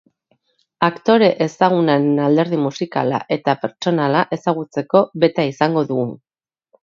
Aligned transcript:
Aktore 0.85 1.27
ezagunaren 1.45 2.21
alderdi 2.27 2.59
musikala 2.63 3.19
eta 3.37 3.55
pertsonala 3.65 4.23
ezagutzeko 4.39 5.03
beta 5.25 5.49
izango 5.53 5.85
dugu. 5.93 6.09